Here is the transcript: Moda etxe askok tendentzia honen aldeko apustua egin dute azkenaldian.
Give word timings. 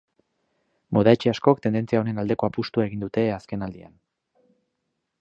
Moda 0.97 1.13
etxe 1.17 1.33
askok 1.33 1.61
tendentzia 1.67 2.01
honen 2.01 2.23
aldeko 2.23 2.51
apustua 2.51 2.89
egin 2.89 3.07
dute 3.07 3.27
azkenaldian. 3.39 3.97